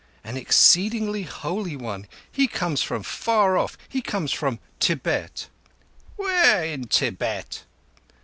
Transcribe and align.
"An 0.23 0.35
exceedingly 0.35 1.21
holy 1.21 1.75
one. 1.75 2.07
He 2.31 2.47
comes 2.47 2.81
from 2.81 3.03
far 3.03 3.55
off. 3.55 3.77
He 3.87 4.01
comes 4.01 4.31
from 4.31 4.57
Tibet." 4.79 5.47
"Where 6.15 6.63
in 6.65 6.87
Tibet?" 6.87 7.65